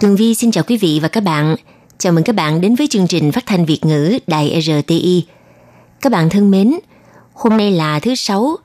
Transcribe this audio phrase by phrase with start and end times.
[0.00, 1.56] Tường Vi xin chào quý vị và các bạn.
[1.98, 5.24] Chào mừng các bạn đến với chương trình phát thanh Việt ngữ Đài RTI.
[6.00, 6.74] Các bạn thân mến,
[7.32, 8.56] hôm nay là thứ Sáu,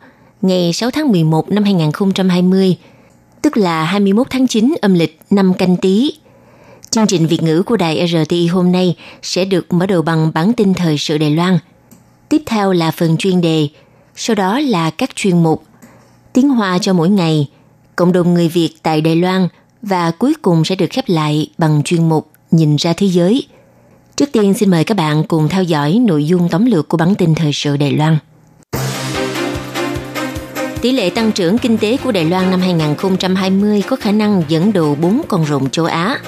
[0.42, 2.78] ngày 6 tháng 11 năm 2020,
[3.42, 6.14] tức là 21 tháng 9 âm lịch năm canh tí.
[6.90, 10.54] Chương trình Việt ngữ của Đài RTI hôm nay sẽ được mở đầu bằng bản
[10.54, 11.60] tin thời sự Đài Loan.
[12.30, 13.68] Tiếp theo là phần chuyên đề,
[14.16, 15.64] sau đó là các chuyên mục
[16.34, 17.50] Tiếng Hoa cho mỗi ngày,
[17.96, 19.48] cộng đồng người Việt tại Đài Loan
[19.82, 23.48] và cuối cùng sẽ được khép lại bằng chuyên mục Nhìn ra thế giới.
[24.16, 27.16] Trước tiên xin mời các bạn cùng theo dõi nội dung tóm lược của bản
[27.16, 28.18] tin thời sự Đài Loan.
[30.82, 34.74] Tỷ lệ tăng trưởng kinh tế của Đài Loan năm 2020 có khả năng dẫn
[34.74, 36.20] đầu 4 con rồng châu Á.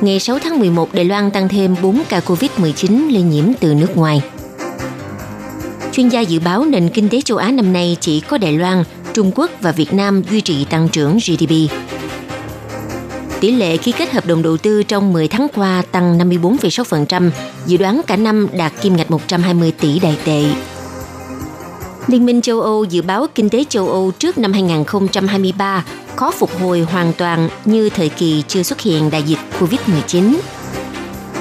[0.00, 3.96] Ngày 6 tháng 11, Đài Loan tăng thêm 4 ca COVID-19 lây nhiễm từ nước
[3.96, 4.22] ngoài.
[5.92, 8.84] Chuyên gia dự báo nền kinh tế châu Á năm nay chỉ có Đài Loan,
[9.14, 11.52] Trung Quốc và Việt Nam duy trì tăng trưởng GDP.
[13.42, 17.30] Tỷ lệ ký kết hợp đồng đầu tư trong 10 tháng qua tăng 54,6%,
[17.66, 20.44] dự đoán cả năm đạt kim ngạch 120 tỷ đại tệ.
[22.06, 25.84] Liên minh châu Âu dự báo kinh tế châu Âu trước năm 2023
[26.16, 30.34] khó phục hồi hoàn toàn như thời kỳ chưa xuất hiện đại dịch COVID-19.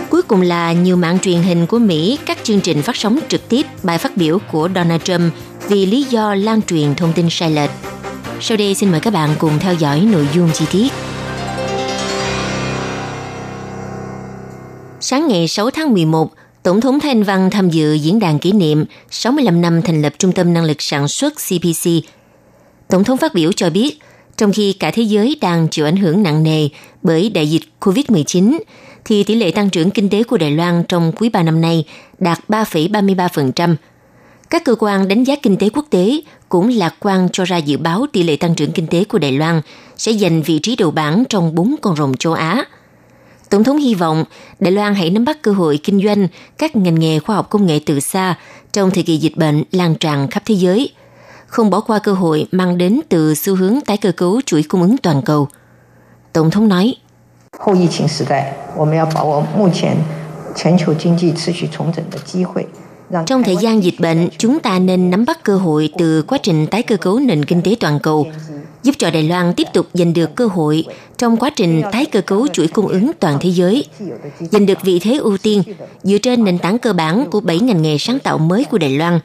[0.10, 3.50] Cuối cùng là nhiều mạng truyền hình của Mỹ các chương trình phát sóng trực
[3.50, 5.34] tiếp bài phát biểu của Donald Trump
[5.70, 7.72] vì lý do lan truyền thông tin sai lệch.
[8.40, 11.11] Sau đây xin mời các bạn cùng theo dõi nội dung chi tiết.
[15.12, 16.32] Sáng ngày 6 tháng 11,
[16.64, 20.32] Tổng thống Thanh Văn tham dự diễn đàn kỷ niệm 65 năm thành lập Trung
[20.32, 21.90] tâm Năng lực Sản xuất CPC.
[22.88, 24.00] Tổng thống phát biểu cho biết,
[24.38, 26.70] trong khi cả thế giới đang chịu ảnh hưởng nặng nề
[27.04, 28.60] bởi đại dịch COVID-19,
[29.06, 31.86] thì tỷ lệ tăng trưởng kinh tế của Đài Loan trong quý 3 năm nay
[32.20, 33.76] đạt 3,33%.
[34.50, 37.78] Các cơ quan đánh giá kinh tế quốc tế cũng lạc quan cho ra dự
[37.78, 39.62] báo tỷ lệ tăng trưởng kinh tế của Đài Loan
[39.98, 42.66] sẽ giành vị trí đầu bảng trong bốn con rồng châu Á.
[43.52, 44.24] Tổng thống hy vọng
[44.60, 47.66] Đài Loan hãy nắm bắt cơ hội kinh doanh các ngành nghề khoa học công
[47.66, 48.38] nghệ từ xa
[48.74, 50.92] trong thời kỳ dịch bệnh lan tràn khắp thế giới,
[51.48, 54.82] không bỏ qua cơ hội mang đến từ xu hướng tái cơ cấu chuỗi cung
[54.82, 55.48] ứng toàn cầu.
[56.34, 56.96] Tổng thống nói,
[63.26, 66.68] trong thời gian dịch bệnh, chúng ta nên nắm bắt cơ hội từ quá trình
[66.68, 68.28] tái cơ cấu nền kinh tế toàn cầu,
[68.84, 70.86] giúp cho Đài Loan tiếp tục giành được cơ hội
[71.18, 73.86] trong quá trình tái cơ cấu chuỗi cung ứng toàn thế giới,
[74.40, 75.64] giành được vị thế ưu tiên
[76.04, 78.98] dựa trên nền tảng cơ bản của 7 ngành nghề sáng tạo mới của Đài
[78.98, 79.20] Loan,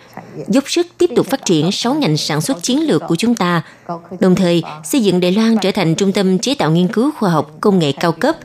[0.48, 3.62] giúp sức tiếp tục phát triển 6 ngành sản xuất chiến lược của chúng ta,
[4.20, 7.30] đồng thời xây dựng Đài Loan trở thành trung tâm chế tạo nghiên cứu khoa
[7.30, 8.36] học công nghệ cao cấp,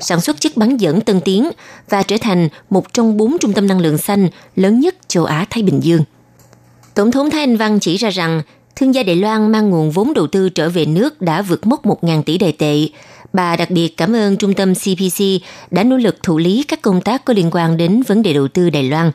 [0.00, 1.50] sản xuất chất bán dẫn tân tiến
[1.88, 5.62] và trở thành một trong bốn trung tâm năng lượng xanh lớn nhất châu Á-Thái
[5.62, 6.02] Bình Dương.
[6.94, 8.42] Tổng thống Thái Anh Văn chỉ ra rằng
[8.78, 11.86] thương gia Đài Loan mang nguồn vốn đầu tư trở về nước đã vượt mốc
[11.86, 12.88] 1.000 tỷ đài tệ.
[13.32, 15.22] Bà đặc biệt cảm ơn trung tâm CPC
[15.70, 18.48] đã nỗ lực thụ lý các công tác có liên quan đến vấn đề đầu
[18.48, 19.10] tư Đài Loan,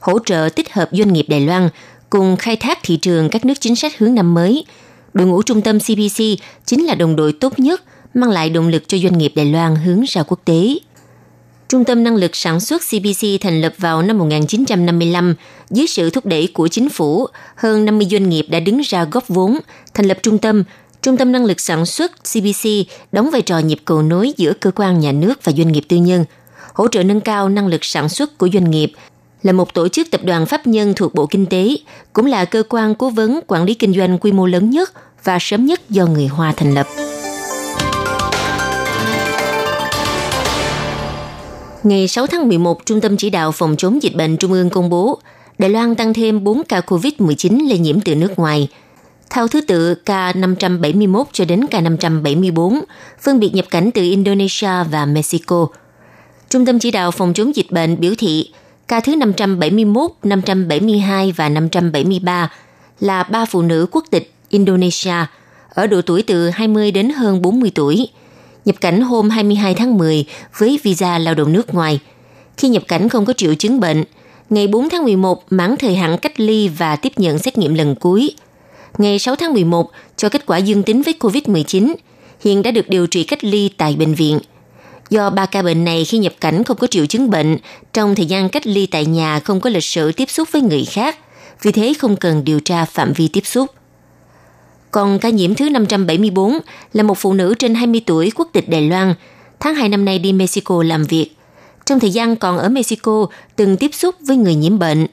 [0.00, 1.68] hỗ trợ tích hợp doanh nghiệp Đài Loan
[2.10, 4.64] cùng khai thác thị trường các nước chính sách hướng năm mới.
[5.12, 6.22] Đội ngũ trung tâm CPC
[6.64, 7.82] chính là đồng đội tốt nhất
[8.14, 10.78] mang lại động lực cho doanh nghiệp Đài Loan hướng ra quốc tế.
[11.68, 15.34] Trung tâm Năng lực Sản xuất CPC thành lập vào năm 1955
[15.70, 17.26] dưới sự thúc đẩy của chính phủ.
[17.56, 19.58] Hơn 50 doanh nghiệp đã đứng ra góp vốn,
[19.94, 20.64] thành lập trung tâm.
[21.02, 22.68] Trung tâm Năng lực Sản xuất CPC
[23.12, 25.96] đóng vai trò nhịp cầu nối giữa cơ quan nhà nước và doanh nghiệp tư
[25.96, 26.24] nhân,
[26.74, 28.92] hỗ trợ nâng cao năng lực sản xuất của doanh nghiệp,
[29.42, 31.76] là một tổ chức tập đoàn pháp nhân thuộc Bộ Kinh tế,
[32.12, 34.92] cũng là cơ quan cố vấn quản lý kinh doanh quy mô lớn nhất
[35.24, 36.86] và sớm nhất do người Hoa thành lập.
[41.88, 44.90] Ngày 6 tháng 11, Trung tâm Chỉ đạo Phòng chống dịch bệnh Trung ương công
[44.90, 45.18] bố
[45.58, 48.68] Đài Loan tăng thêm 4 ca COVID-19 lây nhiễm từ nước ngoài.
[49.30, 52.80] Theo thứ tự ca 571 cho đến ca 574,
[53.20, 55.66] phân biệt nhập cảnh từ Indonesia và Mexico.
[56.48, 58.50] Trung tâm Chỉ đạo Phòng chống dịch bệnh biểu thị
[58.88, 62.50] ca thứ 571, 572 và 573
[63.00, 65.26] là ba phụ nữ quốc tịch Indonesia
[65.68, 68.08] ở độ tuổi từ 20 đến hơn 40 tuổi,
[68.68, 70.24] nhập cảnh hôm 22 tháng 10
[70.58, 72.00] với visa lao động nước ngoài.
[72.56, 74.04] Khi nhập cảnh không có triệu chứng bệnh,
[74.50, 77.94] ngày 4 tháng 11 mãn thời hạn cách ly và tiếp nhận xét nghiệm lần
[77.94, 78.30] cuối.
[78.98, 81.94] Ngày 6 tháng 11 cho kết quả dương tính với COVID-19,
[82.40, 84.38] hiện đã được điều trị cách ly tại bệnh viện.
[85.10, 87.56] Do ba ca bệnh này khi nhập cảnh không có triệu chứng bệnh,
[87.92, 90.84] trong thời gian cách ly tại nhà không có lịch sử tiếp xúc với người
[90.84, 91.18] khác,
[91.62, 93.70] vì thế không cần điều tra phạm vi tiếp xúc.
[94.90, 96.58] Còn ca nhiễm thứ 574
[96.92, 99.14] là một phụ nữ trên 20 tuổi quốc tịch Đài Loan,
[99.60, 101.30] tháng 2 năm nay đi Mexico làm việc.
[101.84, 103.26] Trong thời gian còn ở Mexico,
[103.56, 105.06] từng tiếp xúc với người nhiễm bệnh.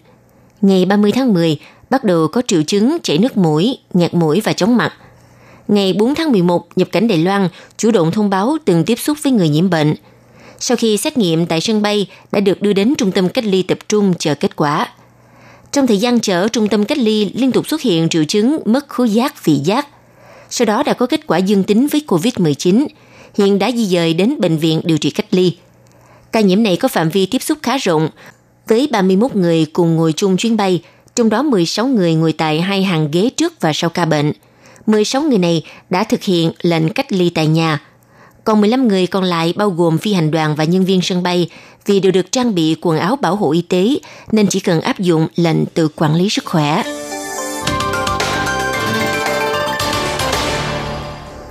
[0.61, 4.53] Ngày 30 tháng 10, bắt đầu có triệu chứng chảy nước mũi, nghẹt mũi và
[4.53, 4.93] chóng mặt.
[5.67, 9.17] Ngày 4 tháng 11, nhập cảnh Đài Loan chủ động thông báo từng tiếp xúc
[9.23, 9.95] với người nhiễm bệnh.
[10.59, 13.61] Sau khi xét nghiệm tại sân bay, đã được đưa đến trung tâm cách ly
[13.63, 14.87] tập trung chờ kết quả.
[15.75, 18.89] Trong thời gian chờ trung tâm cách ly liên tục xuất hiện triệu chứng mất
[18.89, 19.87] khứu giác, vị giác.
[20.49, 22.87] Sau đó đã có kết quả dương tính với COVID-19,
[23.37, 25.57] hiện đã di dời đến bệnh viện điều trị cách ly.
[26.31, 28.09] Ca nhiễm này có phạm vi tiếp xúc khá rộng,
[28.67, 30.81] với 31 người cùng ngồi chung chuyến bay,
[31.15, 34.31] trong đó 16 người ngồi tại hai hàng ghế trước và sau ca bệnh.
[34.85, 37.81] 16 người này đã thực hiện lệnh cách ly tại nhà.
[38.45, 41.49] Còn 15 người còn lại bao gồm phi hành đoàn và nhân viên sân bay
[41.85, 43.95] vì đều được trang bị quần áo bảo hộ y tế
[44.31, 46.83] nên chỉ cần áp dụng lệnh tự quản lý sức khỏe.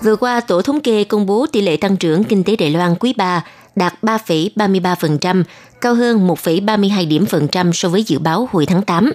[0.02, 2.94] Vừa qua, Tổ thống kê công bố tỷ lệ tăng trưởng kinh tế Đài Loan
[3.00, 3.44] quý 3
[3.76, 5.42] đạt 3,33%,
[5.80, 9.12] cao hơn 1,32 điểm phần trăm so với dự báo hồi tháng 8.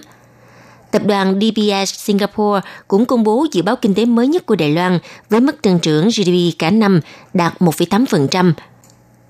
[0.90, 4.70] Tập đoàn DBS Singapore cũng công bố dự báo kinh tế mới nhất của Đài
[4.70, 4.98] Loan
[5.30, 7.00] với mức tăng trưởng GDP cả năm
[7.34, 8.52] đạt 1,8%.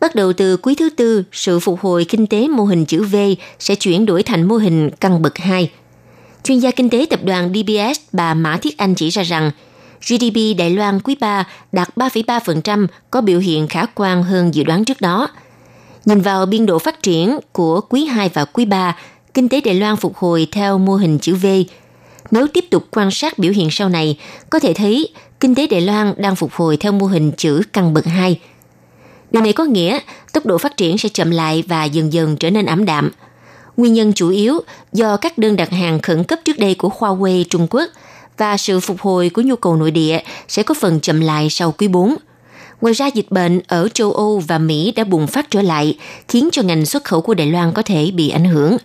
[0.00, 3.16] Bắt đầu từ quý thứ tư, sự phục hồi kinh tế mô hình chữ V
[3.58, 5.70] sẽ chuyển đổi thành mô hình căn bậc 2.
[6.44, 9.50] Chuyên gia kinh tế tập đoàn DBS bà Mã Thiết Anh chỉ ra rằng
[10.08, 14.84] GDP Đài Loan quý 3 đạt 3,3% có biểu hiện khả quan hơn dự đoán
[14.84, 15.28] trước đó.
[16.04, 18.96] Nhìn vào biên độ phát triển của quý 2 và quý 3,
[19.34, 21.46] kinh tế Đài Loan phục hồi theo mô hình chữ V.
[22.30, 24.18] Nếu tiếp tục quan sát biểu hiện sau này,
[24.50, 25.08] có thể thấy
[25.40, 28.40] kinh tế Đài Loan đang phục hồi theo mô hình chữ căn bậc 2.
[29.30, 29.98] Điều này có nghĩa
[30.32, 33.10] tốc độ phát triển sẽ chậm lại và dần dần trở nên ảm đạm.
[33.76, 34.60] Nguyên nhân chủ yếu
[34.92, 37.88] do các đơn đặt hàng khẩn cấp trước đây của Huawei Trung Quốc
[38.38, 41.72] và sự phục hồi của nhu cầu nội địa sẽ có phần chậm lại sau
[41.72, 42.16] quý 4.
[42.80, 45.98] Ngoài ra, dịch bệnh ở châu Âu và Mỹ đã bùng phát trở lại,
[46.28, 48.76] khiến cho ngành xuất khẩu của Đài Loan có thể bị ảnh hưởng.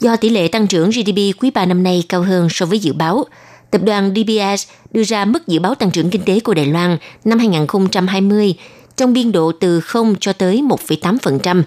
[0.00, 2.92] Do tỷ lệ tăng trưởng GDP quý 3 năm nay cao hơn so với dự
[2.92, 3.24] báo,
[3.70, 6.98] tập đoàn DBS đưa ra mức dự báo tăng trưởng kinh tế của Đài Loan
[7.24, 8.54] năm 2020
[8.96, 11.62] trong biên độ từ 0 cho tới 1,8%.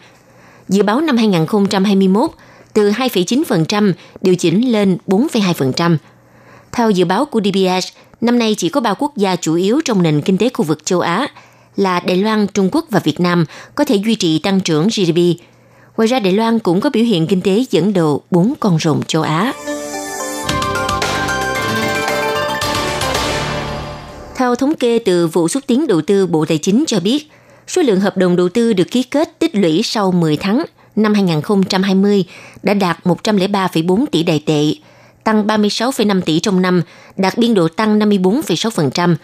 [0.70, 2.32] Dự báo năm 2021
[2.74, 5.98] từ 2,9% điều chỉnh lên 4,2%.
[6.72, 7.88] Theo dự báo của DBS,
[8.22, 10.86] năm nay chỉ có ba quốc gia chủ yếu trong nền kinh tế khu vực
[10.86, 11.28] châu Á
[11.76, 13.46] là Đài Loan, Trung Quốc và Việt Nam
[13.76, 15.18] có thể duy trì tăng trưởng GDP.
[15.98, 19.02] Ngoài ra, Đài Loan cũng có biểu hiện kinh tế dẫn đầu bốn con rồng
[19.08, 19.54] châu Á.
[24.36, 27.32] Theo thống kê từ vụ xúc tiến đầu tư Bộ Tài chính cho biết,
[27.68, 31.14] số lượng hợp đồng đầu tư được ký kết tích lũy sau 10 tháng năm
[31.14, 32.26] 2020
[32.64, 34.74] đã đạt 103,4 tỷ đài tệ,
[35.24, 36.82] tăng 36,5 tỷ trong năm,
[37.18, 39.16] đạt biên độ tăng 54,6%.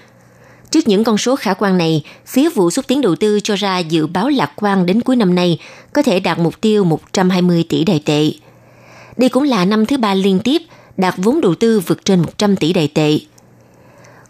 [0.72, 3.80] Trước những con số khả quan này, phía vụ xúc tiến đầu tư cho ra
[3.80, 5.60] dự báo lạc quan đến cuối năm nay
[5.94, 8.32] có thể đạt mục tiêu 120 tỷ đài tệ.
[9.18, 10.62] Đây cũng là năm thứ ba liên tiếp
[10.98, 13.20] đạt vốn đầu tư vượt trên 100 tỷ đài tệ.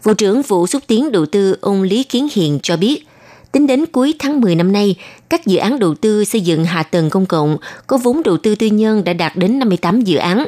[0.03, 3.07] Vụ trưởng vụ xúc tiến đầu tư ông Lý Kiến Hiền cho biết,
[3.51, 4.95] tính đến cuối tháng 10 năm nay,
[5.30, 8.56] các dự án đầu tư xây dựng hạ tầng công cộng có vốn đầu tư
[8.56, 10.45] tư nhân đã đạt đến 58 dự án,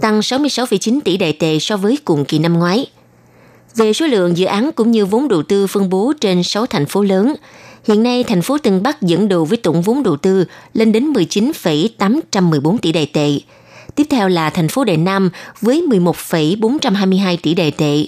[0.00, 2.86] tăng 66,9 tỷ đại tệ so với cùng kỳ năm ngoái.
[3.76, 6.86] Về số lượng dự án cũng như vốn đầu tư phân bố trên 6 thành
[6.86, 7.34] phố lớn,
[7.84, 11.04] hiện nay thành phố Tân Bắc dẫn đầu với tổng vốn đầu tư lên đến
[11.06, 13.30] 19,814 tỷ đài tệ.
[13.94, 18.06] Tiếp theo là thành phố Đại Nam với 11,422 tỷ đài tệ.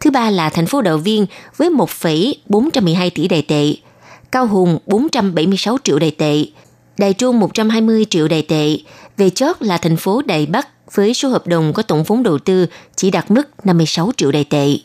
[0.00, 3.74] Thứ ba là thành phố Đạo Viên với 1,412 tỷ đài tệ.
[4.32, 6.44] Cao Hùng 476 triệu đài tệ.
[6.98, 8.78] Đài Trung 120 triệu đài tệ.
[9.16, 12.38] Về chót là thành phố Đài Bắc với số hợp đồng có tổng vốn đầu
[12.38, 14.76] tư chỉ đạt mức 56 triệu đài tệ.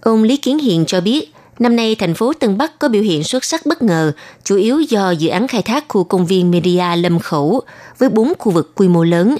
[0.00, 3.24] Ông Lý Kiến Hiền cho biết, năm nay thành phố Tân Bắc có biểu hiện
[3.24, 4.12] xuất sắc bất ngờ,
[4.44, 7.60] chủ yếu do dự án khai thác khu công viên Media Lâm Khẩu
[7.98, 9.36] với 4 khu vực quy mô lớn.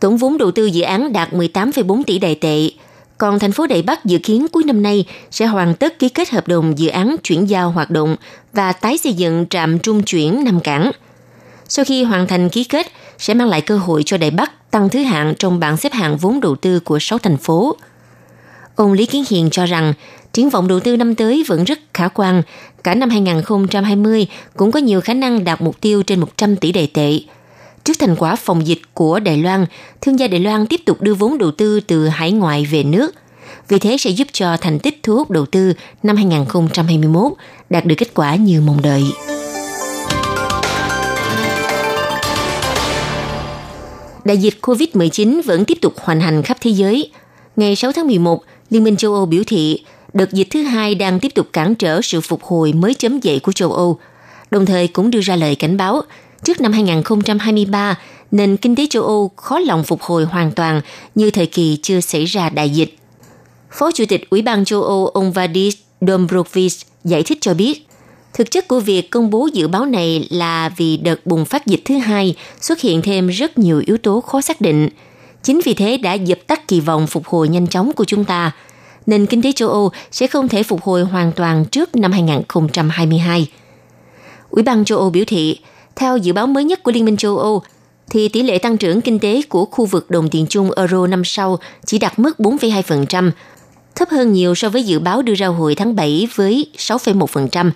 [0.00, 2.70] Tổng vốn đầu tư dự án đạt 18,4 tỷ đại tệ,
[3.18, 6.30] còn thành phố Đại Bắc dự kiến cuối năm nay sẽ hoàn tất ký kết
[6.30, 8.16] hợp đồng dự án chuyển giao hoạt động
[8.52, 10.90] và tái xây dựng trạm trung chuyển Nam Cảng.
[11.68, 12.86] Sau khi hoàn thành ký kết,
[13.18, 16.16] sẽ mang lại cơ hội cho Đại Bắc tăng thứ hạng trong bảng xếp hạng
[16.16, 17.76] vốn đầu tư của 6 thành phố.
[18.76, 19.92] Ông Lý Kiến Hiền cho rằng
[20.32, 22.42] triển vọng đầu tư năm tới vẫn rất khả quan.
[22.84, 24.26] Cả năm 2020
[24.56, 27.20] cũng có nhiều khả năng đạt mục tiêu trên 100 tỷ đề tệ.
[27.84, 29.66] Trước thành quả phòng dịch của Đài Loan,
[30.00, 33.14] thương gia Đài Loan tiếp tục đưa vốn đầu tư từ hải ngoại về nước.
[33.68, 37.32] vì thế sẽ giúp cho thành tích thu hút đầu tư năm 2021
[37.70, 39.04] đạt được kết quả như mong đợi.
[44.24, 47.10] Đại dịch COVID-19 vẫn tiếp tục hoành hành khắp thế giới.
[47.56, 51.20] Ngày 6 tháng 11, Liên minh châu Âu biểu thị đợt dịch thứ hai đang
[51.20, 53.98] tiếp tục cản trở sự phục hồi mới chấm dậy của châu Âu,
[54.50, 56.02] đồng thời cũng đưa ra lời cảnh báo
[56.44, 57.98] trước năm 2023,
[58.30, 60.80] nền kinh tế châu Âu khó lòng phục hồi hoàn toàn
[61.14, 62.96] như thời kỳ chưa xảy ra đại dịch.
[63.70, 67.86] Phó Chủ tịch Ủy ban châu Âu ông Vadis Dombrovskis giải thích cho biết,
[68.34, 71.82] thực chất của việc công bố dự báo này là vì đợt bùng phát dịch
[71.84, 74.88] thứ hai xuất hiện thêm rất nhiều yếu tố khó xác định.
[75.42, 78.52] Chính vì thế đã dập tắt kỳ vọng phục hồi nhanh chóng của chúng ta.
[79.06, 83.48] Nền kinh tế châu Âu sẽ không thể phục hồi hoàn toàn trước năm 2022.
[84.50, 85.58] Ủy ban châu Âu biểu thị,
[85.96, 87.62] theo dự báo mới nhất của Liên minh châu Âu,
[88.10, 91.24] thì tỷ lệ tăng trưởng kinh tế của khu vực đồng tiền chung euro năm
[91.24, 93.30] sau chỉ đạt mức 4,2%,
[93.94, 97.70] thấp hơn nhiều so với dự báo đưa ra hồi tháng 7 với 6,1%.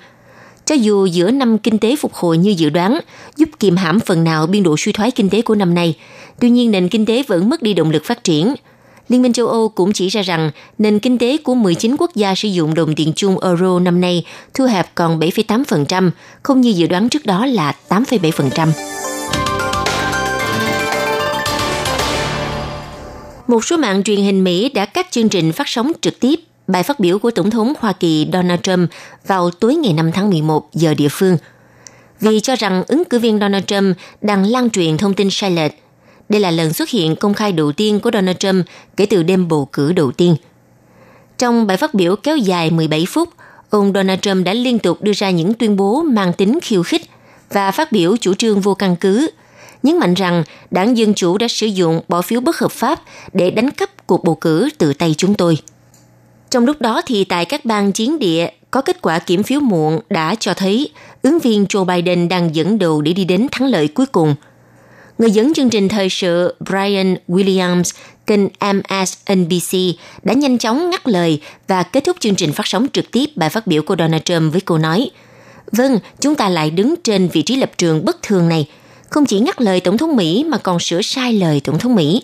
[0.66, 3.00] Cho dù giữa năm kinh tế phục hồi như dự đoán,
[3.36, 5.94] giúp kiềm hãm phần nào biên độ suy thoái kinh tế của năm nay,
[6.40, 8.54] tuy nhiên nền kinh tế vẫn mất đi động lực phát triển.
[9.08, 12.34] Liên minh châu Âu cũng chỉ ra rằng nền kinh tế của 19 quốc gia
[12.34, 16.10] sử dụng đồng tiền chung euro năm nay thu hẹp còn 7,8%,
[16.42, 18.68] không như dự đoán trước đó là 8,7%.
[23.46, 26.82] Một số mạng truyền hình Mỹ đã cắt chương trình phát sóng trực tiếp bài
[26.82, 28.90] phát biểu của Tổng thống Hoa Kỳ Donald Trump
[29.26, 31.36] vào tối ngày 5 tháng 11 giờ địa phương.
[32.20, 35.72] Vì cho rằng ứng cử viên Donald Trump đang lan truyền thông tin sai lệch.
[36.28, 39.48] Đây là lần xuất hiện công khai đầu tiên của Donald Trump kể từ đêm
[39.48, 40.36] bầu cử đầu tiên.
[41.38, 43.28] Trong bài phát biểu kéo dài 17 phút,
[43.70, 47.02] ông Donald Trump đã liên tục đưa ra những tuyên bố mang tính khiêu khích
[47.52, 49.30] và phát biểu chủ trương vô căn cứ–
[49.86, 53.50] nhấn mạnh rằng đảng Dân Chủ đã sử dụng bỏ phiếu bất hợp pháp để
[53.50, 55.58] đánh cắp cuộc bầu cử từ tay chúng tôi.
[56.50, 60.00] Trong lúc đó thì tại các bang chiến địa có kết quả kiểm phiếu muộn
[60.10, 60.90] đã cho thấy
[61.22, 64.34] ứng viên Joe Biden đang dẫn đầu để đi đến thắng lợi cuối cùng.
[65.18, 69.78] Người dẫn chương trình thời sự Brian Williams kênh MSNBC
[70.22, 73.50] đã nhanh chóng ngắt lời và kết thúc chương trình phát sóng trực tiếp bài
[73.50, 75.10] phát biểu của Donald Trump với câu nói
[75.72, 78.68] Vâng, chúng ta lại đứng trên vị trí lập trường bất thường này–
[79.10, 82.22] không chỉ ngắt lời Tổng thống Mỹ mà còn sửa sai lời Tổng thống Mỹ.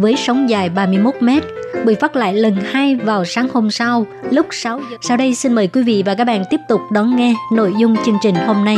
[0.00, 1.42] với sóng dài 31 mét
[1.86, 4.96] bị phát lại lần hai vào sáng hôm sau, lúc 6 giờ.
[5.00, 7.96] Sau đây xin mời quý vị và các bạn tiếp tục đón nghe nội dung
[8.04, 8.76] chương trình hôm nay.